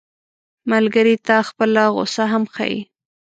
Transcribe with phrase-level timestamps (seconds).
[0.71, 2.79] ملګری ته خپله غوسه هم ښيي